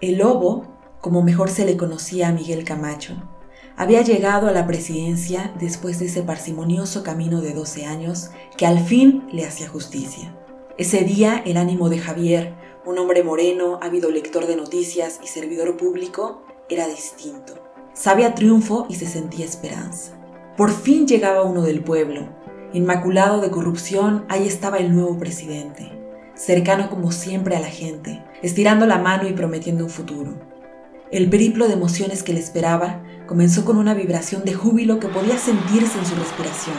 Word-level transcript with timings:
El 0.00 0.18
lobo, 0.18 0.66
como 1.00 1.22
mejor 1.22 1.50
se 1.50 1.64
le 1.64 1.76
conocía 1.76 2.28
a 2.28 2.32
Miguel 2.32 2.64
Camacho, 2.64 3.14
había 3.76 4.02
llegado 4.02 4.48
a 4.48 4.52
la 4.52 4.66
presidencia 4.66 5.52
después 5.58 5.98
de 5.98 6.06
ese 6.06 6.22
parsimonioso 6.22 7.02
camino 7.02 7.40
de 7.40 7.54
12 7.54 7.86
años 7.86 8.30
que 8.56 8.66
al 8.66 8.80
fin 8.80 9.26
le 9.32 9.46
hacía 9.46 9.68
justicia. 9.68 10.36
Ese 10.76 11.04
día 11.04 11.42
el 11.46 11.56
ánimo 11.56 11.88
de 11.88 11.98
Javier, 11.98 12.54
un 12.84 12.98
hombre 12.98 13.22
moreno, 13.22 13.78
ávido 13.80 14.10
lector 14.10 14.46
de 14.46 14.56
noticias 14.56 15.20
y 15.22 15.28
servidor 15.28 15.76
público, 15.76 16.42
era 16.68 16.86
distinto. 16.86 17.54
Sabía 17.94 18.34
triunfo 18.34 18.86
y 18.88 18.96
se 18.96 19.06
sentía 19.06 19.44
esperanza. 19.44 20.18
Por 20.56 20.70
fin 20.72 21.06
llegaba 21.06 21.42
uno 21.42 21.62
del 21.62 21.82
pueblo. 21.82 22.28
Inmaculado 22.72 23.40
de 23.40 23.50
corrupción, 23.50 24.24
ahí 24.28 24.46
estaba 24.46 24.78
el 24.78 24.94
nuevo 24.94 25.18
presidente, 25.18 25.92
cercano 26.44 26.90
como 26.90 27.12
siempre 27.12 27.54
a 27.54 27.60
la 27.60 27.68
gente, 27.68 28.20
estirando 28.42 28.84
la 28.86 28.98
mano 28.98 29.28
y 29.28 29.32
prometiendo 29.32 29.84
un 29.84 29.90
futuro. 29.90 30.34
El 31.12 31.30
periplo 31.30 31.68
de 31.68 31.74
emociones 31.74 32.24
que 32.24 32.32
le 32.32 32.40
esperaba 32.40 33.00
comenzó 33.28 33.64
con 33.64 33.76
una 33.76 33.94
vibración 33.94 34.44
de 34.44 34.52
júbilo 34.52 34.98
que 34.98 35.06
podía 35.06 35.38
sentirse 35.38 35.98
en 35.98 36.06
su 36.06 36.16
respiración. 36.16 36.74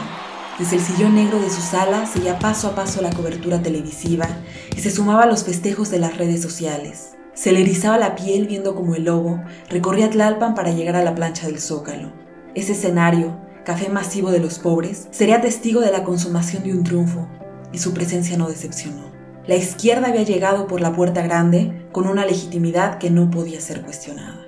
Desde 0.60 0.76
el 0.76 0.82
sillón 0.82 1.16
negro 1.16 1.40
de 1.40 1.50
su 1.50 1.62
sala 1.62 2.06
seguía 2.08 2.40
paso 2.40 2.68
a 2.68 2.76
paso 2.76 3.02
la 3.02 3.12
cobertura 3.12 3.62
televisiva 3.62 4.28
y 4.76 4.82
se 4.82 4.92
sumaba 4.92 5.24
a 5.24 5.28
los 5.28 5.46
festejos 5.46 5.90
de 5.90 6.00
las 6.00 6.18
redes 6.18 6.42
sociales. 6.42 7.12
Se 7.34 7.54
le 7.54 7.62
erizaba 7.62 7.98
la 7.98 8.16
piel 8.16 8.48
viendo 8.48 8.76
como 8.76 8.96
el 8.96 9.06
lobo 9.06 9.42
recorría 9.70 10.10
Tlalpan 10.10 10.56
para 10.56 10.72
llegar 10.72 10.98
a 10.98 11.04
la 11.04 11.16
plancha 11.16 11.48
del 11.48 11.60
Zócalo. 11.60 12.12
Ese 12.54 12.74
escenario, 12.74 13.40
café 13.64 13.88
masivo 13.88 14.30
de 14.30 14.40
los 14.40 14.60
pobres, 14.60 15.08
sería 15.12 15.42
testigo 15.42 15.80
de 15.80 15.92
la 15.92 16.04
consumación 16.04 16.64
de 16.64 16.74
un 16.74 16.84
triunfo, 16.84 17.30
y 17.72 17.80
su 17.80 17.94
presencia 17.94 18.38
no 18.38 18.50
decepcionó. 18.50 19.13
La 19.46 19.56
izquierda 19.56 20.08
había 20.08 20.24
llegado 20.24 20.68
por 20.68 20.80
la 20.80 20.94
puerta 20.94 21.22
grande 21.22 21.88
con 21.92 22.08
una 22.08 22.26
legitimidad 22.26 22.98
que 22.98 23.10
no 23.10 23.30
podía 23.30 23.60
ser 23.60 23.82
cuestionada. 23.82 24.46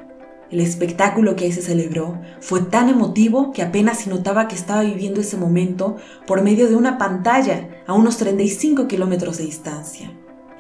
El 0.50 0.62
espectáculo 0.62 1.36
que 1.36 1.46
ahí 1.46 1.52
se 1.52 1.62
celebró 1.62 2.22
fue 2.40 2.62
tan 2.62 2.88
emotivo 2.88 3.52
que 3.52 3.62
apenas 3.62 4.00
se 4.00 4.10
notaba 4.10 4.48
que 4.48 4.56
estaba 4.56 4.84
viviendo 4.84 5.20
ese 5.20 5.36
momento 5.36 5.98
por 6.26 6.44
medio 6.44 6.70
de 6.70 6.76
una 6.76 6.98
pantalla 6.98 7.68
a 7.88 7.94
unos 7.94 8.18
35 8.18 8.88
kilómetros 8.88 9.38
de 9.38 9.46
distancia. 9.46 10.12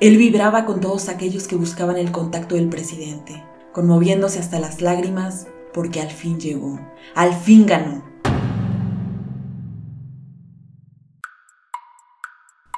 Él 0.02 0.18
vibraba 0.18 0.66
con 0.66 0.82
todos 0.82 1.08
aquellos 1.08 1.48
que 1.48 1.56
buscaban 1.56 1.96
el 1.96 2.12
contacto 2.12 2.56
del 2.56 2.68
presidente, 2.68 3.42
conmoviéndose 3.72 4.40
hasta 4.40 4.60
las 4.60 4.82
lágrimas 4.82 5.48
porque 5.74 6.02
al 6.02 6.12
fin 6.12 6.40
llegó, 6.40 6.80
al 7.14 7.34
fin 7.34 7.66
ganó. 7.66 8.04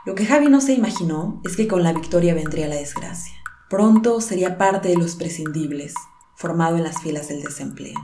Lo 0.08 0.16
que 0.16 0.26
Javi 0.26 0.48
no 0.48 0.62
se 0.62 0.72
imaginó 0.72 1.42
es 1.44 1.58
que 1.58 1.68
con 1.68 1.84
la 1.84 1.92
victoria 1.92 2.34
vendría 2.34 2.70
la 2.70 2.76
desgracia. 2.76 3.34
Pronto 3.70 4.22
sería 4.22 4.58
parte 4.58 4.88
de 4.88 4.96
los 4.96 5.18
prescindibles, 5.18 5.96
formado 6.38 6.78
en 6.78 6.84
las 6.84 7.02
filas 7.02 7.28
del 7.28 7.44
desempleo. 7.44 8.00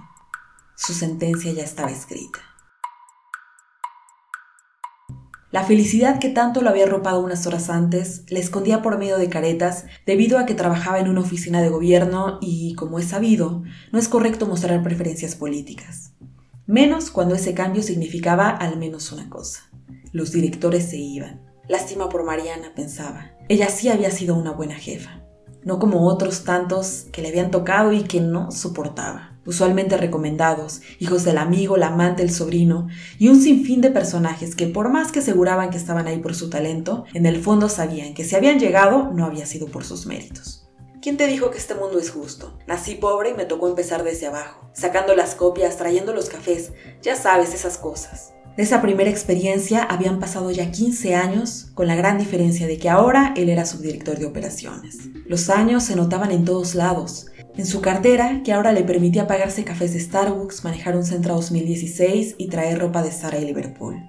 Su 0.75 0.93
sentencia 0.93 1.53
ya 1.53 1.63
estaba 1.63 1.91
escrita. 1.91 2.39
La 5.49 5.63
felicidad 5.63 6.19
que 6.19 6.27
tanto 6.27 6.61
lo 6.61 6.71
había 6.71 6.83
arropado 6.83 7.21
unas 7.21 7.47
horas 7.47 7.69
antes 7.69 8.25
le 8.27 8.41
escondía 8.41 8.81
por 8.81 8.97
medio 8.97 9.17
de 9.17 9.29
caretas 9.29 9.85
debido 10.05 10.39
a 10.39 10.45
que 10.45 10.55
trabajaba 10.55 10.99
en 10.99 11.07
una 11.07 11.21
oficina 11.21 11.61
de 11.61 11.69
gobierno 11.69 12.37
y, 12.41 12.75
como 12.75 12.99
es 12.99 13.05
sabido, 13.05 13.63
no 13.93 13.97
es 13.97 14.09
correcto 14.09 14.45
mostrar 14.45 14.83
preferencias 14.83 15.37
políticas. 15.37 16.11
Menos 16.67 17.11
cuando 17.11 17.33
ese 17.33 17.53
cambio 17.53 17.81
significaba 17.81 18.49
al 18.49 18.77
menos 18.77 19.13
una 19.13 19.29
cosa. 19.29 19.71
Los 20.11 20.33
directores 20.33 20.89
se 20.89 20.97
iban. 20.97 21.52
Lástima 21.67 22.09
por 22.09 22.23
Mariana, 22.23 22.71
pensaba. 22.75 23.31
Ella 23.49 23.69
sí 23.69 23.89
había 23.89 24.11
sido 24.11 24.35
una 24.35 24.51
buena 24.51 24.75
jefa 24.75 25.23
no 25.65 25.79
como 25.79 26.07
otros 26.07 26.43
tantos 26.43 27.05
que 27.11 27.21
le 27.21 27.29
habían 27.29 27.51
tocado 27.51 27.93
y 27.93 28.03
que 28.03 28.19
no 28.19 28.51
soportaba. 28.51 29.31
Usualmente 29.45 29.97
recomendados, 29.97 30.81
hijos 30.99 31.25
del 31.25 31.37
amigo, 31.37 31.75
la 31.75 31.87
amante, 31.87 32.23
el 32.23 32.31
sobrino, 32.31 32.87
y 33.19 33.27
un 33.27 33.41
sinfín 33.41 33.81
de 33.81 33.89
personajes 33.89 34.55
que 34.55 34.67
por 34.67 34.89
más 34.89 35.11
que 35.11 35.19
aseguraban 35.19 35.69
que 35.69 35.77
estaban 35.77 36.07
ahí 36.07 36.19
por 36.19 36.33
su 36.33 36.49
talento, 36.49 37.03
en 37.13 37.25
el 37.25 37.41
fondo 37.41 37.67
sabían 37.67 38.13
que 38.13 38.23
si 38.23 38.35
habían 38.35 38.59
llegado 38.59 39.11
no 39.11 39.25
había 39.25 39.45
sido 39.45 39.67
por 39.67 39.83
sus 39.83 40.05
méritos. 40.05 40.69
¿Quién 41.01 41.17
te 41.17 41.27
dijo 41.27 41.51
que 41.51 41.57
este 41.57 41.75
mundo 41.75 41.99
es 41.99 42.09
justo? 42.11 42.57
Nací 42.65 42.95
pobre 42.95 43.31
y 43.31 43.33
me 43.33 43.43
tocó 43.43 43.67
empezar 43.67 44.05
desde 44.05 44.27
abajo, 44.27 44.69
sacando 44.73 45.13
las 45.13 45.35
copias, 45.35 45.75
trayendo 45.75 46.13
los 46.13 46.29
cafés, 46.29 46.71
ya 47.01 47.17
sabes 47.17 47.53
esas 47.53 47.77
cosas. 47.77 48.33
De 48.55 48.61
esa 48.61 48.83
primera 48.83 49.09
experiencia 49.09 49.81
habían 49.81 50.19
pasado 50.19 50.51
ya 50.51 50.69
15 50.69 51.15
años, 51.15 51.71
con 51.73 51.87
la 51.87 51.95
gran 51.95 52.19
diferencia 52.19 52.67
de 52.67 52.77
que 52.77 52.87
ahora 52.87 53.33
él 53.35 53.49
era 53.49 53.65
subdirector 53.65 54.19
de 54.19 54.27
operaciones. 54.27 55.09
Los 55.25 55.49
años 55.49 55.83
se 55.83 55.95
notaban 55.95 56.31
en 56.31 56.45
todos 56.45 56.75
lados. 56.75 57.25
En 57.57 57.65
su 57.65 57.81
cartera, 57.81 58.41
que 58.43 58.53
ahora 58.53 58.71
le 58.71 58.83
permitía 58.83 59.25
pagarse 59.25 59.63
cafés 59.63 59.93
de 59.93 59.99
Starbucks, 59.99 60.63
manejar 60.63 60.95
un 60.95 61.03
Centra 61.03 61.33
2016 61.33 62.35
y 62.37 62.47
traer 62.49 62.77
ropa 62.77 63.01
de 63.01 63.11
Zara 63.11 63.39
y 63.39 63.45
Liverpool. 63.45 64.05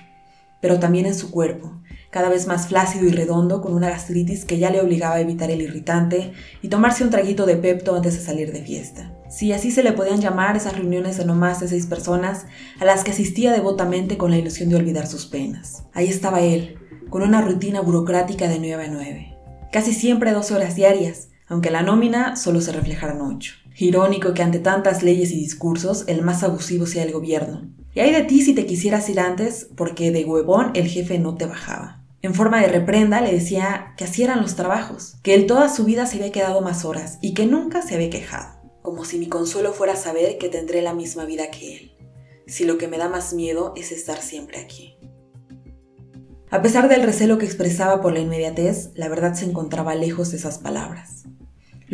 Pero 0.64 0.78
también 0.78 1.04
en 1.04 1.14
su 1.14 1.30
cuerpo, 1.30 1.78
cada 2.10 2.30
vez 2.30 2.46
más 2.46 2.68
flácido 2.68 3.04
y 3.04 3.10
redondo, 3.10 3.60
con 3.60 3.74
una 3.74 3.90
gastritis 3.90 4.46
que 4.46 4.56
ya 4.56 4.70
le 4.70 4.80
obligaba 4.80 5.16
a 5.16 5.20
evitar 5.20 5.50
el 5.50 5.60
irritante 5.60 6.32
y 6.62 6.68
tomarse 6.68 7.04
un 7.04 7.10
traguito 7.10 7.44
de 7.44 7.56
Pepto 7.56 7.94
antes 7.94 8.14
de 8.14 8.24
salir 8.24 8.50
de 8.50 8.62
fiesta. 8.62 9.14
Si 9.28 9.52
así 9.52 9.70
se 9.70 9.82
le 9.82 9.92
podían 9.92 10.22
llamar 10.22 10.56
esas 10.56 10.74
reuniones 10.74 11.18
de 11.18 11.26
no 11.26 11.34
más 11.34 11.60
de 11.60 11.68
seis 11.68 11.84
personas 11.84 12.46
a 12.80 12.86
las 12.86 13.04
que 13.04 13.10
asistía 13.10 13.52
devotamente 13.52 14.16
con 14.16 14.30
la 14.30 14.38
ilusión 14.38 14.70
de 14.70 14.76
olvidar 14.76 15.06
sus 15.06 15.26
penas. 15.26 15.84
Ahí 15.92 16.08
estaba 16.08 16.40
él, 16.40 16.78
con 17.10 17.20
una 17.20 17.42
rutina 17.42 17.82
burocrática 17.82 18.48
de 18.48 18.58
9 18.58 18.86
a 18.86 18.88
9. 18.88 19.36
Casi 19.70 19.92
siempre 19.92 20.32
dos 20.32 20.50
horas 20.50 20.76
diarias, 20.76 21.28
aunque 21.46 21.70
la 21.70 21.82
nómina 21.82 22.36
solo 22.36 22.62
se 22.62 22.72
reflejaran 22.72 23.20
ocho. 23.20 23.56
Irónico 23.76 24.32
que 24.32 24.42
ante 24.42 24.60
tantas 24.60 25.02
leyes 25.02 25.30
y 25.30 25.36
discursos 25.36 26.04
el 26.06 26.22
más 26.22 26.42
abusivo 26.42 26.86
sea 26.86 27.02
el 27.02 27.12
gobierno. 27.12 27.68
Y 27.94 28.00
hay 28.00 28.12
de 28.12 28.24
ti 28.24 28.42
si 28.42 28.54
te 28.54 28.66
quisieras 28.66 29.08
ir 29.08 29.20
antes 29.20 29.68
porque 29.76 30.10
de 30.10 30.24
huevón 30.24 30.72
el 30.74 30.88
jefe 30.88 31.18
no 31.18 31.36
te 31.36 31.46
bajaba. 31.46 32.04
En 32.22 32.34
forma 32.34 32.60
de 32.60 32.68
reprenda 32.68 33.20
le 33.20 33.32
decía 33.32 33.94
que 33.96 34.04
así 34.04 34.24
eran 34.24 34.42
los 34.42 34.56
trabajos, 34.56 35.16
que 35.22 35.34
él 35.34 35.46
toda 35.46 35.68
su 35.68 35.84
vida 35.84 36.06
se 36.06 36.16
había 36.16 36.32
quedado 36.32 36.60
más 36.60 36.84
horas 36.84 37.18
y 37.20 37.34
que 37.34 37.46
nunca 37.46 37.82
se 37.82 37.94
había 37.94 38.10
quejado. 38.10 38.60
Como 38.82 39.04
si 39.04 39.18
mi 39.18 39.28
consuelo 39.28 39.72
fuera 39.72 39.94
saber 39.94 40.38
que 40.38 40.48
tendré 40.48 40.82
la 40.82 40.92
misma 40.92 41.24
vida 41.24 41.50
que 41.50 41.76
él. 41.76 41.92
Si 42.46 42.64
lo 42.64 42.78
que 42.78 42.88
me 42.88 42.98
da 42.98 43.08
más 43.08 43.32
miedo 43.32 43.72
es 43.76 43.92
estar 43.92 44.20
siempre 44.20 44.58
aquí. 44.58 44.96
A 46.50 46.62
pesar 46.62 46.88
del 46.88 47.02
recelo 47.02 47.38
que 47.38 47.46
expresaba 47.46 48.00
por 48.00 48.12
la 48.12 48.20
inmediatez, 48.20 48.90
la 48.94 49.08
verdad 49.08 49.34
se 49.34 49.44
encontraba 49.44 49.94
lejos 49.94 50.30
de 50.30 50.38
esas 50.38 50.58
palabras. 50.58 51.24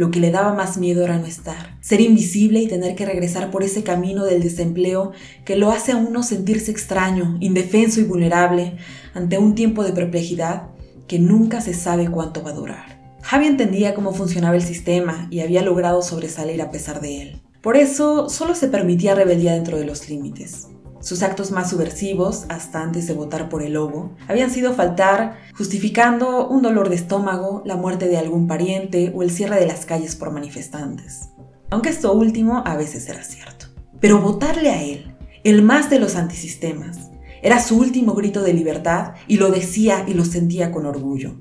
Lo 0.00 0.10
que 0.10 0.18
le 0.18 0.30
daba 0.30 0.54
más 0.54 0.78
miedo 0.78 1.04
era 1.04 1.18
no 1.18 1.26
estar, 1.26 1.76
ser 1.82 2.00
invisible 2.00 2.58
y 2.60 2.68
tener 2.68 2.94
que 2.94 3.04
regresar 3.04 3.50
por 3.50 3.62
ese 3.62 3.82
camino 3.82 4.24
del 4.24 4.42
desempleo 4.42 5.12
que 5.44 5.56
lo 5.56 5.70
hace 5.70 5.92
a 5.92 5.96
uno 5.98 6.22
sentirse 6.22 6.70
extraño, 6.70 7.36
indefenso 7.40 8.00
y 8.00 8.04
vulnerable 8.04 8.78
ante 9.12 9.36
un 9.36 9.54
tiempo 9.54 9.84
de 9.84 9.92
perplejidad 9.92 10.68
que 11.06 11.18
nunca 11.18 11.60
se 11.60 11.74
sabe 11.74 12.10
cuánto 12.10 12.42
va 12.42 12.52
a 12.52 12.54
durar. 12.54 13.18
Javi 13.20 13.46
entendía 13.46 13.92
cómo 13.92 14.14
funcionaba 14.14 14.56
el 14.56 14.62
sistema 14.62 15.28
y 15.30 15.40
había 15.40 15.60
logrado 15.60 16.00
sobresalir 16.00 16.62
a 16.62 16.70
pesar 16.70 17.02
de 17.02 17.20
él. 17.20 17.42
Por 17.60 17.76
eso 17.76 18.30
solo 18.30 18.54
se 18.54 18.68
permitía 18.68 19.14
rebeldía 19.14 19.52
dentro 19.52 19.76
de 19.76 19.84
los 19.84 20.08
límites. 20.08 20.68
Sus 21.00 21.22
actos 21.22 21.50
más 21.50 21.70
subversivos, 21.70 22.44
hasta 22.50 22.82
antes 22.82 23.06
de 23.06 23.14
votar 23.14 23.48
por 23.48 23.62
el 23.62 23.72
lobo, 23.72 24.14
habían 24.28 24.50
sido 24.50 24.74
faltar 24.74 25.38
justificando 25.56 26.46
un 26.46 26.60
dolor 26.60 26.90
de 26.90 26.96
estómago, 26.96 27.62
la 27.64 27.76
muerte 27.76 28.06
de 28.06 28.18
algún 28.18 28.46
pariente 28.46 29.10
o 29.14 29.22
el 29.22 29.30
cierre 29.30 29.58
de 29.58 29.66
las 29.66 29.86
calles 29.86 30.14
por 30.14 30.30
manifestantes. 30.30 31.30
Aunque 31.70 31.88
esto 31.88 32.12
último 32.12 32.62
a 32.66 32.76
veces 32.76 33.08
era 33.08 33.24
cierto. 33.24 33.66
Pero 33.98 34.20
votarle 34.20 34.70
a 34.70 34.82
él, 34.82 35.16
el 35.42 35.62
más 35.62 35.88
de 35.88 36.00
los 36.00 36.16
antisistemas, 36.16 37.10
era 37.42 37.62
su 37.62 37.78
último 37.78 38.12
grito 38.12 38.42
de 38.42 38.52
libertad 38.52 39.14
y 39.26 39.38
lo 39.38 39.50
decía 39.50 40.04
y 40.06 40.12
lo 40.12 40.26
sentía 40.26 40.70
con 40.70 40.84
orgullo. 40.84 41.40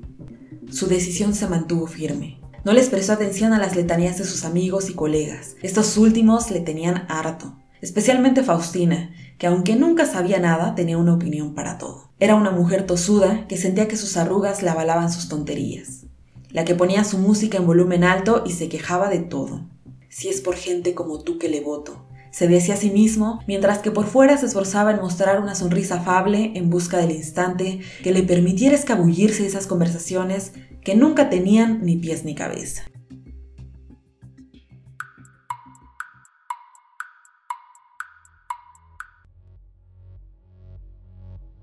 Su 0.70 0.86
decisión 0.86 1.34
se 1.34 1.48
mantuvo 1.48 1.86
firme. 1.86 2.40
No 2.64 2.72
les 2.72 2.88
prestó 2.88 3.12
atención 3.12 3.52
a 3.52 3.58
las 3.58 3.76
letanías 3.76 4.16
de 4.16 4.24
sus 4.24 4.44
amigos 4.44 4.88
y 4.88 4.94
colegas. 4.94 5.56
Estos 5.62 5.98
últimos 5.98 6.50
le 6.50 6.60
tenían 6.60 7.04
harto, 7.08 7.59
especialmente 7.80 8.42
Faustina, 8.42 9.10
que 9.38 9.46
aunque 9.46 9.76
nunca 9.76 10.06
sabía 10.06 10.38
nada, 10.38 10.74
tenía 10.74 10.98
una 10.98 11.14
opinión 11.14 11.54
para 11.54 11.78
todo. 11.78 12.10
Era 12.18 12.34
una 12.34 12.50
mujer 12.50 12.86
tosuda 12.86 13.46
que 13.48 13.56
sentía 13.56 13.88
que 13.88 13.96
sus 13.96 14.16
arrugas 14.16 14.62
le 14.62 14.70
avalaban 14.70 15.10
sus 15.10 15.28
tonterías, 15.28 16.04
la 16.50 16.64
que 16.64 16.74
ponía 16.74 17.04
su 17.04 17.18
música 17.18 17.58
en 17.58 17.66
volumen 17.66 18.04
alto 18.04 18.42
y 18.46 18.52
se 18.52 18.68
quejaba 18.68 19.08
de 19.08 19.20
todo. 19.20 19.62
Si 20.08 20.28
es 20.28 20.40
por 20.40 20.56
gente 20.56 20.94
como 20.94 21.20
tú 21.20 21.38
que 21.38 21.48
le 21.48 21.60
voto, 21.60 22.04
se 22.30 22.46
decía 22.46 22.74
a 22.74 22.76
sí 22.76 22.90
mismo, 22.90 23.40
mientras 23.46 23.78
que 23.78 23.90
por 23.90 24.06
fuera 24.06 24.36
se 24.36 24.46
esforzaba 24.46 24.92
en 24.92 25.00
mostrar 25.00 25.40
una 25.40 25.54
sonrisa 25.54 25.96
afable 25.96 26.52
en 26.54 26.70
busca 26.70 26.98
del 26.98 27.10
instante 27.10 27.80
que 28.02 28.12
le 28.12 28.22
permitiera 28.22 28.76
escabullirse 28.76 29.42
de 29.42 29.48
esas 29.48 29.66
conversaciones 29.66 30.52
que 30.82 30.94
nunca 30.94 31.28
tenían 31.28 31.84
ni 31.84 31.96
pies 31.96 32.24
ni 32.24 32.34
cabeza. 32.34 32.84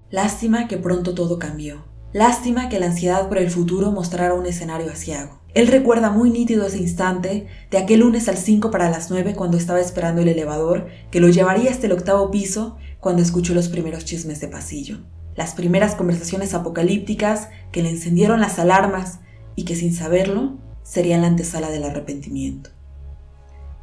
Lástima 0.09 0.69
que 0.69 0.77
pronto 0.77 1.13
todo 1.13 1.37
cambió. 1.37 1.83
Lástima 2.13 2.69
que 2.69 2.79
la 2.79 2.85
ansiedad 2.85 3.27
por 3.27 3.37
el 3.39 3.51
futuro 3.51 3.91
mostrara 3.91 4.33
un 4.33 4.45
escenario 4.45 4.89
asiago. 4.89 5.41
Él 5.53 5.67
recuerda 5.67 6.11
muy 6.11 6.29
nítido 6.29 6.65
ese 6.65 6.77
instante 6.77 7.47
de 7.69 7.77
aquel 7.77 7.99
lunes 7.99 8.29
al 8.29 8.37
5 8.37 8.71
para 8.71 8.89
las 8.89 9.11
9 9.11 9.35
cuando 9.35 9.57
estaba 9.57 9.81
esperando 9.81 10.21
el 10.21 10.29
elevador 10.29 10.87
que 11.11 11.19
lo 11.19 11.27
llevaría 11.27 11.71
hasta 11.71 11.87
el 11.87 11.91
octavo 11.91 12.31
piso 12.31 12.77
cuando 13.01 13.21
escuchó 13.21 13.53
los 13.53 13.67
primeros 13.67 14.05
chismes 14.05 14.39
de 14.39 14.47
pasillo. 14.47 14.99
Las 15.35 15.55
primeras 15.55 15.95
conversaciones 15.95 16.53
apocalípticas 16.53 17.49
que 17.73 17.83
le 17.83 17.89
encendieron 17.89 18.39
las 18.39 18.59
alarmas 18.59 19.19
y 19.57 19.65
que 19.65 19.75
sin 19.75 19.93
saberlo 19.93 20.57
serían 20.83 21.21
la 21.21 21.27
antesala 21.27 21.69
del 21.69 21.83
arrepentimiento. 21.83 22.69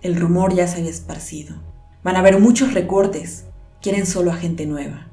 El 0.01 0.17
rumor 0.17 0.55
ya 0.55 0.67
se 0.69 0.79
había 0.79 0.91
esparcido. 0.91 1.57
Van 2.03 2.17
a 2.17 2.21
haber 2.21 2.41
muchos 2.41 2.73
recortes. 2.73 3.45
Quieren 3.83 4.07
solo 4.07 4.33
a 4.33 4.37
gente 4.37 4.65
nueva. 4.65 5.11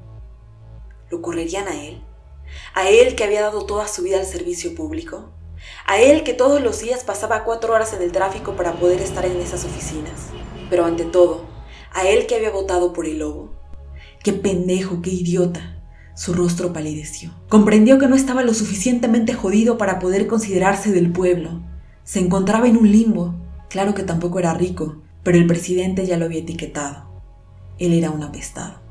¿Lo 1.12 1.20
a 1.20 1.74
él? 1.74 2.02
¿A 2.72 2.88
él 2.88 3.14
que 3.14 3.24
había 3.24 3.42
dado 3.42 3.66
toda 3.66 3.86
su 3.86 4.02
vida 4.02 4.18
al 4.18 4.24
servicio 4.24 4.74
público? 4.74 5.28
¿A 5.86 6.00
él 6.00 6.22
que 6.24 6.32
todos 6.32 6.62
los 6.62 6.80
días 6.80 7.04
pasaba 7.04 7.44
cuatro 7.44 7.74
horas 7.74 7.92
en 7.92 8.00
el 8.00 8.12
tráfico 8.12 8.56
para 8.56 8.72
poder 8.72 9.02
estar 9.02 9.26
en 9.26 9.36
esas 9.36 9.66
oficinas? 9.66 10.30
Pero 10.70 10.86
ante 10.86 11.04
todo, 11.04 11.44
¿a 11.92 12.08
él 12.08 12.26
que 12.26 12.36
había 12.36 12.50
votado 12.50 12.94
por 12.94 13.04
el 13.04 13.18
lobo? 13.18 13.52
¡Qué 14.24 14.32
pendejo, 14.32 15.02
qué 15.02 15.10
idiota! 15.10 15.84
Su 16.14 16.32
rostro 16.32 16.72
palideció. 16.72 17.34
Comprendió 17.50 17.98
que 17.98 18.08
no 18.08 18.16
estaba 18.16 18.42
lo 18.42 18.54
suficientemente 18.54 19.34
jodido 19.34 19.76
para 19.76 19.98
poder 19.98 20.26
considerarse 20.26 20.92
del 20.92 21.12
pueblo. 21.12 21.60
Se 22.04 22.20
encontraba 22.20 22.68
en 22.68 22.78
un 22.78 22.90
limbo. 22.90 23.34
Claro 23.68 23.92
que 23.92 24.02
tampoco 24.02 24.38
era 24.38 24.54
rico, 24.54 25.02
pero 25.22 25.36
el 25.36 25.46
presidente 25.46 26.06
ya 26.06 26.16
lo 26.16 26.24
había 26.24 26.40
etiquetado. 26.40 27.10
Él 27.78 27.92
era 27.92 28.10
un 28.10 28.22
apestado. 28.22 28.81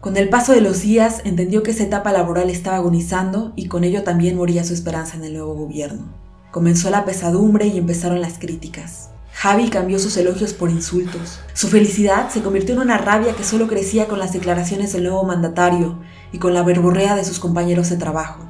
Con 0.00 0.16
el 0.16 0.30
paso 0.30 0.52
de 0.52 0.62
los 0.62 0.80
días 0.80 1.20
entendió 1.24 1.62
que 1.62 1.72
esa 1.72 1.82
etapa 1.82 2.10
laboral 2.10 2.48
estaba 2.48 2.78
agonizando 2.78 3.52
y 3.54 3.66
con 3.66 3.84
ello 3.84 4.02
también 4.02 4.34
moría 4.34 4.64
su 4.64 4.72
esperanza 4.72 5.18
en 5.18 5.24
el 5.24 5.34
nuevo 5.34 5.52
gobierno. 5.52 6.04
Comenzó 6.50 6.88
la 6.88 7.04
pesadumbre 7.04 7.66
y 7.66 7.76
empezaron 7.76 8.22
las 8.22 8.38
críticas. 8.38 9.10
Javi 9.34 9.68
cambió 9.68 9.98
sus 9.98 10.16
elogios 10.16 10.54
por 10.54 10.70
insultos. 10.70 11.40
Su 11.52 11.68
felicidad 11.68 12.30
se 12.30 12.40
convirtió 12.40 12.74
en 12.74 12.80
una 12.80 12.96
rabia 12.96 13.34
que 13.36 13.44
solo 13.44 13.68
crecía 13.68 14.08
con 14.08 14.18
las 14.18 14.32
declaraciones 14.32 14.94
del 14.94 15.02
nuevo 15.02 15.22
mandatario 15.24 15.98
y 16.32 16.38
con 16.38 16.54
la 16.54 16.62
verborrea 16.62 17.14
de 17.14 17.24
sus 17.24 17.38
compañeros 17.38 17.90
de 17.90 17.98
trabajo. 17.98 18.40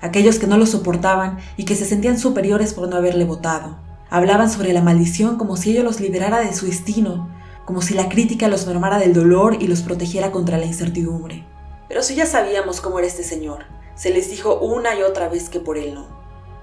Aquellos 0.00 0.40
que 0.40 0.48
no 0.48 0.58
lo 0.58 0.66
soportaban 0.66 1.38
y 1.56 1.64
que 1.64 1.76
se 1.76 1.84
sentían 1.84 2.18
superiores 2.18 2.74
por 2.74 2.88
no 2.88 2.96
haberle 2.96 3.24
votado. 3.24 3.78
Hablaban 4.10 4.50
sobre 4.50 4.72
la 4.72 4.82
maldición 4.82 5.38
como 5.38 5.56
si 5.56 5.70
ello 5.70 5.84
los 5.84 6.00
liberara 6.00 6.40
de 6.40 6.52
su 6.54 6.66
destino, 6.66 7.28
como 7.68 7.82
si 7.82 7.92
la 7.92 8.08
crítica 8.08 8.48
los 8.48 8.66
normara 8.66 8.96
del 8.96 9.12
dolor 9.12 9.58
y 9.60 9.66
los 9.66 9.82
protegiera 9.82 10.30
contra 10.30 10.56
la 10.56 10.64
incertidumbre. 10.64 11.44
Pero 11.86 12.02
si 12.02 12.14
ya 12.14 12.24
sabíamos 12.24 12.80
cómo 12.80 12.98
era 12.98 13.06
este 13.06 13.22
señor, 13.22 13.66
se 13.94 14.08
les 14.08 14.30
dijo 14.30 14.58
una 14.58 14.94
y 14.94 15.02
otra 15.02 15.28
vez 15.28 15.50
que 15.50 15.60
por 15.60 15.76
él 15.76 15.92
no. 15.92 16.06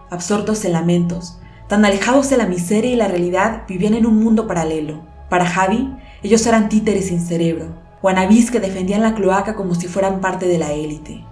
Absortos 0.10 0.66
en 0.66 0.74
lamentos, 0.74 1.38
tan 1.68 1.86
alejados 1.86 2.32
de 2.32 2.38
la 2.38 2.48
miseria 2.48 2.90
y 2.90 2.96
la 2.96 3.08
realidad, 3.08 3.66
vivían 3.68 3.94
en 3.94 4.08
un 4.08 4.18
mundo 4.18 4.48
paralelo. 4.48 5.04
Para 5.30 5.46
Javi, 5.46 5.96
ellos 6.24 6.44
eran 6.48 6.70
títeres 6.70 7.10
sin 7.10 7.22
cerebro, 7.22 7.68
guanabís 8.02 8.50
que 8.50 8.60
defendían 8.60 9.04
la 9.04 9.14
cloaca 9.14 9.54
como 9.54 9.76
si 9.76 9.88
fueran 9.88 10.22
parte 10.22 10.48
de 10.48 10.58
la 10.58 10.74
élite. 10.74 11.24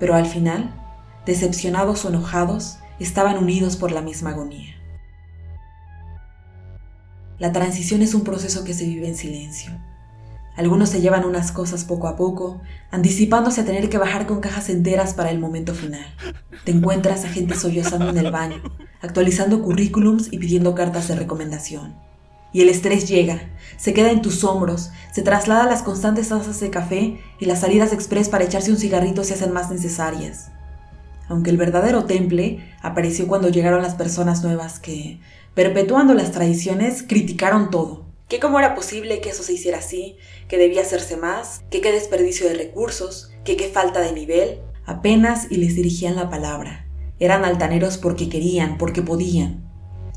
Pero 0.00 0.16
al 0.16 0.26
final, 0.26 0.74
decepcionados 1.24 2.04
o 2.04 2.08
enojados, 2.08 2.80
estaban 2.98 3.38
unidos 3.38 3.76
por 3.76 3.92
la 3.92 4.02
misma 4.02 4.30
agonía. 4.30 4.74
La 7.40 7.52
transición 7.52 8.02
es 8.02 8.12
un 8.12 8.22
proceso 8.22 8.64
que 8.64 8.74
se 8.74 8.84
vive 8.84 9.08
en 9.08 9.16
silencio. 9.16 9.72
Algunos 10.56 10.90
se 10.90 11.00
llevan 11.00 11.24
unas 11.24 11.52
cosas 11.52 11.86
poco 11.86 12.06
a 12.06 12.14
poco, 12.14 12.60
anticipándose 12.90 13.62
a 13.62 13.64
tener 13.64 13.88
que 13.88 13.96
bajar 13.96 14.26
con 14.26 14.40
cajas 14.40 14.68
enteras 14.68 15.14
para 15.14 15.30
el 15.30 15.38
momento 15.38 15.74
final. 15.74 16.04
Te 16.66 16.72
encuentras 16.72 17.24
a 17.24 17.30
gente 17.30 17.56
sollozando 17.56 18.10
en 18.10 18.18
el 18.18 18.30
baño, 18.30 18.62
actualizando 19.00 19.62
currículums 19.62 20.30
y 20.30 20.36
pidiendo 20.36 20.74
cartas 20.74 21.08
de 21.08 21.16
recomendación. 21.16 21.96
Y 22.52 22.60
el 22.60 22.68
estrés 22.68 23.08
llega, 23.08 23.40
se 23.78 23.94
queda 23.94 24.10
en 24.10 24.20
tus 24.20 24.44
hombros, 24.44 24.90
se 25.10 25.22
traslada 25.22 25.64
a 25.64 25.70
las 25.70 25.82
constantes 25.82 26.28
tazas 26.28 26.60
de 26.60 26.68
café 26.68 27.20
y 27.38 27.46
las 27.46 27.60
salidas 27.60 27.94
express 27.94 28.28
para 28.28 28.44
echarse 28.44 28.70
un 28.70 28.76
cigarrito 28.76 29.24
se 29.24 29.32
hacen 29.32 29.54
más 29.54 29.70
necesarias. 29.70 30.50
Aunque 31.30 31.50
el 31.50 31.56
verdadero 31.56 32.06
temple 32.06 32.58
apareció 32.82 33.28
cuando 33.28 33.50
llegaron 33.50 33.82
las 33.82 33.94
personas 33.94 34.42
nuevas 34.42 34.80
que, 34.80 35.20
perpetuando 35.54 36.12
las 36.12 36.32
tradiciones, 36.32 37.04
criticaron 37.06 37.70
todo. 37.70 38.04
Que 38.26 38.40
cómo 38.40 38.58
era 38.58 38.74
posible 38.74 39.20
que 39.20 39.30
eso 39.30 39.44
se 39.44 39.52
hiciera 39.52 39.78
así, 39.78 40.16
que 40.48 40.58
debía 40.58 40.82
hacerse 40.82 41.16
más, 41.16 41.62
que 41.70 41.80
qué 41.80 41.92
desperdicio 41.92 42.48
de 42.48 42.54
recursos, 42.54 43.30
que 43.44 43.56
qué 43.56 43.68
falta 43.68 44.00
de 44.00 44.12
nivel. 44.12 44.58
Apenas 44.86 45.46
y 45.52 45.58
les 45.58 45.76
dirigían 45.76 46.16
la 46.16 46.30
palabra. 46.30 46.88
Eran 47.20 47.44
altaneros 47.44 47.96
porque 47.96 48.28
querían, 48.28 48.76
porque 48.76 49.00
podían. 49.00 49.62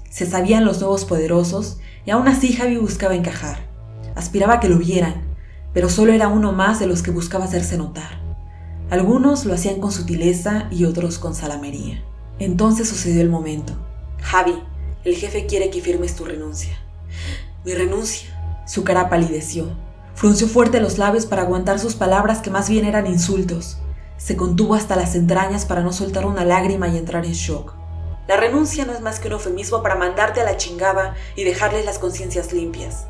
Se 0.10 0.26
sabían 0.26 0.66
los 0.66 0.80
nuevos 0.80 1.06
poderosos 1.06 1.78
y 2.08 2.10
aún 2.12 2.28
así 2.28 2.54
Javi 2.54 2.78
buscaba 2.78 3.14
encajar. 3.14 3.68
Aspiraba 4.16 4.56
a 4.56 4.60
que 4.60 4.70
lo 4.70 4.80
vieran, 4.80 5.36
pero 5.76 5.90
solo 5.90 6.12
era 6.12 6.28
uno 6.28 6.54
más 6.54 6.80
de 6.80 6.88
los 6.88 7.04
que 7.04 7.12
buscaba 7.12 7.46
hacerse 7.46 7.78
notar. 7.78 8.23
Algunos 8.90 9.46
lo 9.46 9.54
hacían 9.54 9.80
con 9.80 9.92
sutileza 9.92 10.68
y 10.70 10.86
otros 10.86 11.20
con 11.20 11.36
salamería. 11.36 12.04
Entonces 12.40 12.90
sucedió 12.90 13.22
el 13.22 13.30
momento. 13.30 13.74
Javi, 14.22 14.62
el 15.04 15.16
jefe 15.16 15.46
quiere 15.46 15.70
que 15.70 15.82
firmes 15.82 16.16
tu 16.16 16.26
renuncia. 16.26 16.78
Mi 17.66 17.74
renuncia. 17.74 18.30
Su 18.66 18.84
cara 18.84 19.10
palideció. 19.10 19.68
Frunció 20.16 20.48
fuerte 20.48 20.80
los 20.80 20.98
labios 20.98 21.26
para 21.26 21.42
aguantar 21.42 21.80
sus 21.80 21.96
palabras 21.96 22.40
que 22.40 22.52
más 22.52 22.70
bien 22.70 22.86
eran 22.86 23.08
insultos. 23.08 23.78
Se 24.18 24.38
contuvo 24.38 24.76
hasta 24.76 24.96
las 24.96 25.16
entrañas 25.16 25.66
para 25.66 25.82
no 25.82 25.92
soltar 25.92 26.26
una 26.26 26.46
lágrima 26.46 26.88
y 26.88 26.98
entrar 26.98 27.26
en 27.26 27.34
shock. 27.34 27.74
La 28.28 28.38
renuncia 28.38 28.86
no 28.86 28.94
es 28.94 29.02
más 29.02 29.20
que 29.20 29.28
un 29.28 29.34
eufemismo 29.34 29.84
para 29.84 29.96
mandarte 29.96 30.40
a 30.40 30.46
la 30.46 30.56
chingada 30.56 31.16
y 31.36 31.44
dejarles 31.44 31.86
las 31.86 32.00
conciencias 32.00 32.54
limpias. 32.54 33.08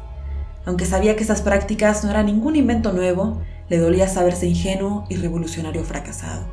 Aunque 0.66 0.86
sabía 0.86 1.16
que 1.16 1.24
esas 1.24 1.42
prácticas 1.42 2.04
no 2.04 2.10
eran 2.10 2.26
ningún 2.26 2.56
invento 2.56 2.94
nuevo, 2.94 3.42
le 3.70 3.78
dolía 3.78 4.08
saberse 4.08 4.48
ingenuo 4.48 5.06
y 5.10 5.16
revolucionario 5.16 5.84
fracasado. 5.84 6.46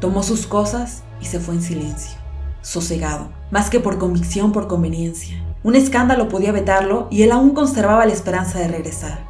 Tomó 0.00 0.22
sus 0.22 0.46
cosas 0.46 1.02
y 1.20 1.26
se 1.26 1.40
fue 1.40 1.54
en 1.54 1.62
silencio 1.62 2.22
sosegado, 2.62 3.28
más 3.50 3.68
que 3.68 3.80
por 3.80 3.98
convicción, 3.98 4.52
por 4.52 4.68
conveniencia. 4.68 5.36
Un 5.62 5.74
escándalo 5.76 6.28
podía 6.28 6.52
vetarlo 6.52 7.08
y 7.10 7.22
él 7.22 7.32
aún 7.32 7.50
conservaba 7.50 8.06
la 8.06 8.12
esperanza 8.12 8.58
de 8.58 8.68
regresar. 8.68 9.26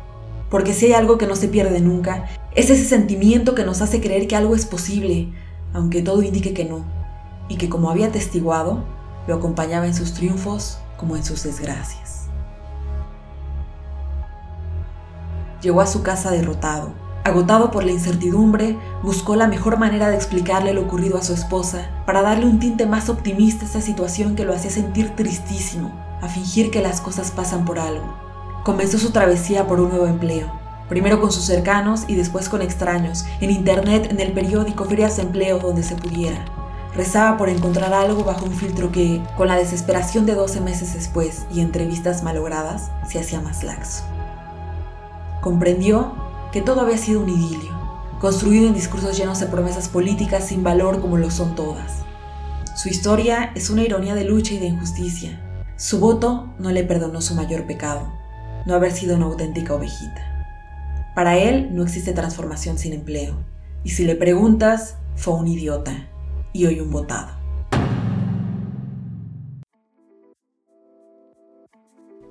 Porque 0.51 0.75
si 0.75 0.87
hay 0.87 0.93
algo 0.93 1.19
que 1.19 1.27
no 1.27 1.35
se 1.35 1.49
pierde 1.49 1.81
nunca, 1.81 2.27
es 2.55 2.71
ese 2.71 2.85
sentimiento 2.85 3.55
que 3.55 3.65
nos 3.65 3.81
hace 3.81 4.01
creer 4.01 4.29
que 4.29 4.37
algo 4.37 4.55
es 4.55 4.67
posible, 4.67 5.33
aunque 5.73 6.03
todo 6.03 6.23
indique 6.23 6.53
que 6.53 6.67
no, 6.67 6.85
y 7.49 7.57
que 7.57 7.71
como 7.71 7.91
había 7.91 8.13
testiguado, 8.13 8.85
lo 9.27 9.35
acompañaba 9.35 9.87
en 9.87 9.95
sus 9.95 10.13
triunfos 10.13 10.79
como 10.99 11.17
en 11.17 11.25
sus 11.25 11.43
desgracias. 11.43 12.22
Llegó 15.63 15.81
a 15.81 15.87
su 15.87 16.03
casa 16.03 16.31
derrotado, 16.31 16.93
Agotado 17.25 17.71
por 17.71 17.85
la 17.85 17.93
incertidumbre, 17.93 18.77
buscó 19.05 19.37
la 19.37 19.47
mejor 19.47 19.79
manera 19.79 20.09
de 20.09 20.17
explicarle 20.17 20.75
lo 20.75 20.83
ocurrido 20.83 21.17
a 21.19 21.23
su 21.23 21.33
esposa, 21.33 21.89
para 22.05 22.21
darle 22.21 22.47
un 22.47 22.59
tinte 22.59 22.85
más 22.85 23.09
optimista 23.09 23.65
a 23.65 23.69
esa 23.69 23.81
situación 23.81 24.35
que 24.35 24.45
lo 24.45 24.53
hacía 24.53 24.73
sentir 24.73 25.15
tristísimo, 25.15 25.93
a 26.21 26.27
fingir 26.27 26.73
que 26.73 26.83
las 26.83 27.01
cosas 27.01 27.31
pasan 27.31 27.65
por 27.65 27.79
algo. 27.79 28.13
Comenzó 28.65 28.99
su 28.99 29.13
travesía 29.13 29.69
por 29.69 29.79
un 29.79 29.91
nuevo 29.91 30.09
empleo, 30.09 30.51
primero 30.89 31.21
con 31.21 31.31
sus 31.31 31.45
cercanos 31.45 32.07
y 32.09 32.17
después 32.17 32.49
con 32.49 32.61
extraños, 32.61 33.25
en 33.41 33.53
internet, 33.53 34.09
en 34.11 34.19
el 34.19 34.33
periódico, 34.33 34.85
ferias 34.85 35.17
de 35.17 35.23
empleo, 35.23 35.61
donde 35.61 35.85
se 35.85 35.95
pudiera. 35.95 36.45
Rezaba 36.97 37.39
por 37.39 37.49
encontrar 37.49 37.95
algo 37.95 38.25
bajo 38.25 38.47
un 38.47 38.53
filtro 38.53 38.91
que, 38.91 39.23
con 39.37 39.47
la 39.47 39.57
desesperación 39.57 40.27
de 40.27 40.35
12 40.35 40.61
meses 40.61 40.93
después 40.95 41.47
y 41.53 41.61
entrevistas 41.61 42.25
malogradas, 42.25 42.91
se 43.07 43.21
hacía 43.21 43.41
más 43.41 43.63
laxo. 43.63 44.03
Comprendió 45.43 46.15
que 46.53 46.63
todo 46.63 46.83
había 46.83 46.97
sido 46.97 47.21
un 47.21 47.29
idilio, 47.29 47.73
construido 48.21 48.69
en 48.69 48.75
discursos 48.75 49.19
llenos 49.19 49.41
de 49.41 49.47
promesas 49.47 49.89
políticas 49.89 50.47
sin 50.47 50.63
valor 50.63 51.01
como 51.01 51.19
lo 51.19 51.33
son 51.33 51.57
todas. 51.57 52.05
Su 52.77 52.89
historia 52.89 53.51
es 53.57 53.69
una 53.69 53.83
ironía 53.83 54.15
de 54.15 54.23
lucha 54.23 54.55
y 54.55 54.59
de 54.61 54.67
injusticia. 54.67 55.41
Su 55.77 55.99
voto 55.99 56.55
no 56.61 56.71
le 56.71 56.85
perdonó 56.85 57.21
su 57.21 57.35
mayor 57.35 57.67
pecado, 57.67 58.13
no 58.67 58.75
haber 58.75 58.93
sido 58.93 59.17
una 59.17 59.25
auténtica 59.25 59.75
ovejita. 59.75 60.47
Para 61.17 61.37
él 61.37 61.75
no 61.75 61.83
existe 61.83 62.13
transformación 62.13 62.79
sin 62.79 62.93
empleo, 62.93 63.35
y 63.83 63.91
si 63.91 64.05
le 64.05 64.15
preguntas, 64.15 64.97
fue 65.17 65.35
un 65.35 65.49
idiota 65.49 66.09
y 66.53 66.67
hoy 66.67 66.79
un 66.79 66.93
votado. 66.93 67.33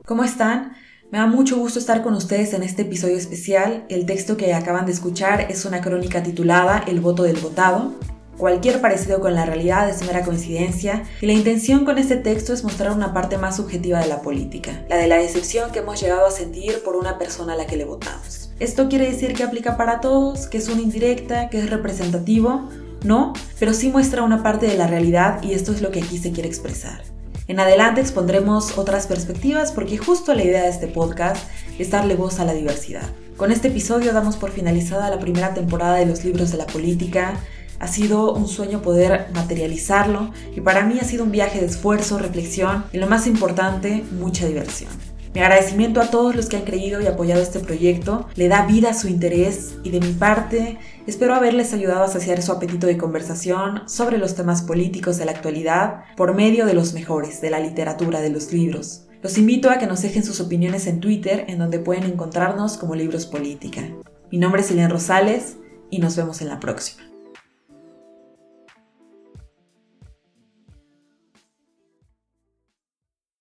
¿Cómo 0.06 0.24
están? 0.24 0.72
Me 1.12 1.18
da 1.18 1.28
mucho 1.28 1.58
gusto 1.58 1.78
estar 1.78 2.04
con 2.04 2.14
ustedes 2.14 2.54
en 2.54 2.64
este 2.64 2.84
episodio 2.84 3.18
especial. 3.18 3.84
El 3.90 4.06
texto 4.06 4.38
que 4.38 4.54
acaban 4.54 4.86
de 4.86 4.94
escuchar 4.94 5.42
es 5.52 5.66
una 5.66 5.82
crónica 5.82 6.24
titulada 6.24 6.86
El 6.88 7.02
voto 7.02 7.24
del 7.24 7.36
votado. 7.36 7.96
Cualquier 8.38 8.80
parecido 8.80 9.20
con 9.20 9.36
la 9.36 9.46
realidad 9.46 9.90
es 9.90 10.06
mera 10.08 10.24
coincidencia 10.24 11.04
y 11.20 11.26
la 11.26 11.34
intención 11.34 11.84
con 11.84 11.98
este 11.98 12.16
texto 12.16 12.54
es 12.54 12.64
mostrar 12.64 12.94
una 12.94 13.14
parte 13.14 13.38
más 13.38 13.58
subjetiva 13.58 14.00
de 14.00 14.08
la 14.08 14.22
política, 14.22 14.86
la 14.88 14.96
de 14.96 15.08
la 15.08 15.18
decepción 15.18 15.74
que 15.74 15.80
hemos 15.80 16.00
llegado 16.00 16.26
a 16.26 16.32
sentir 16.32 16.82
por 16.82 16.96
una 16.96 17.20
persona 17.20 17.54
a 17.54 17.58
la 17.58 17.68
que 17.68 17.76
le 17.76 17.84
votamos. 17.84 18.54
¿Esto 18.62 18.88
quiere 18.88 19.12
decir 19.12 19.34
que 19.34 19.44
aplica 19.44 19.76
para 19.76 20.00
todos, 20.00 20.48
que 20.48 20.60
es 20.60 20.70
una 20.70 20.82
indirecta, 20.82 21.50
que 21.50 21.60
es 21.60 21.70
representativo? 21.70 22.70
No, 23.04 23.34
pero 23.60 23.74
sí 23.74 23.90
muestra 23.90 24.24
una 24.24 24.44
parte 24.44 24.66
de 24.66 24.78
la 24.78 24.88
realidad 24.88 25.44
y 25.44 25.56
esto 25.56 25.74
es 25.74 25.82
lo 25.82 25.92
que 25.92 26.00
aquí 26.00 26.18
se 26.18 26.32
quiere 26.32 26.48
expresar. 26.48 27.04
En 27.48 27.60
adelante 27.60 28.02
expondremos 28.02 28.78
otras 28.78 29.08
perspectivas 29.08 29.72
porque 29.72 29.98
justo 29.98 30.34
la 30.34 30.44
idea 30.44 30.64
de 30.64 30.70
este 30.70 30.88
podcast 30.88 31.48
es 31.80 31.90
darle 31.90 32.16
voz 32.16 32.40
a 32.40 32.46
la 32.46 32.54
diversidad. 32.54 33.10
Con 33.36 33.52
este 33.52 33.70
episodio 33.70 34.14
damos 34.14 34.38
por 34.38 34.52
finalizada 34.52 35.10
la 35.10 35.20
primera 35.20 35.54
temporada 35.54 35.96
de 35.96 36.06
los 36.06 36.24
libros 36.24 36.52
de 36.52 36.58
la 36.58 36.68
política. 36.68 37.40
Ha 37.80 37.88
sido 37.88 38.34
un 38.34 38.48
sueño 38.48 38.82
poder 38.84 39.28
materializarlo 39.34 40.32
y 40.56 40.62
para 40.62 40.86
mí 40.86 41.00
ha 41.02 41.04
sido 41.04 41.24
un 41.24 41.32
viaje 41.32 41.60
de 41.60 41.66
esfuerzo, 41.66 42.20
reflexión 42.20 42.86
y 42.94 43.00
lo 43.00 43.08
más 43.08 43.26
importante, 43.26 44.04
mucha 44.12 44.46
diversión. 44.46 44.92
Mi 45.34 45.40
agradecimiento 45.40 46.02
a 46.02 46.12
todos 46.12 46.36
los 46.36 46.50
que 46.50 46.58
han 46.58 46.64
creído 46.64 47.00
y 47.00 47.08
apoyado 47.08 47.42
este 47.42 47.62
proyecto 47.62 48.28
le 48.36 48.50
da 48.50 48.66
vida 48.66 48.90
a 48.90 48.94
su 48.94 49.08
interés 49.08 49.76
y 49.82 49.90
de 49.90 50.02
mi 50.02 50.12
parte 50.12 50.78
espero 51.08 51.34
haberles 51.36 51.74
ayudado 51.74 52.04
a 52.04 52.10
saciar 52.10 52.42
su 52.42 52.52
apetito 52.52 52.86
de 52.86 52.98
conversación 52.98 53.88
sobre 53.88 54.18
los 54.18 54.36
temas 54.36 54.62
políticos 54.62 55.18
de 55.18 55.26
la 55.26 55.32
actualidad 55.32 56.04
por 56.18 56.36
medio 56.36 56.66
de 56.66 56.74
los 56.74 56.94
mejores, 56.94 57.40
de 57.40 57.50
la 57.50 57.62
literatura, 57.62 58.20
de 58.20 58.30
los 58.30 58.52
libros. 58.52 59.08
Los 59.22 59.38
invito 59.38 59.70
a 59.70 59.78
que 59.78 59.88
nos 59.88 60.02
dejen 60.02 60.26
sus 60.26 60.42
opiniones 60.42 60.86
en 60.88 61.00
Twitter, 61.00 61.46
en 61.48 61.60
donde 61.60 61.80
pueden 61.80 62.04
encontrarnos 62.04 62.78
como 62.78 62.96
Libros 62.96 63.26
Política. 63.26 63.84
Mi 64.32 64.38
nombre 64.38 64.62
es 64.62 64.72
Elian 64.72 64.90
Rosales 64.90 65.58
y 65.90 66.00
nos 66.00 66.18
vemos 66.18 66.42
en 66.42 66.50
la 66.50 66.60
próxima. 66.60 67.11